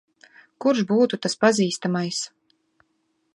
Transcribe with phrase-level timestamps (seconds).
[0.65, 2.23] Kurš būtu tas pazīstamais?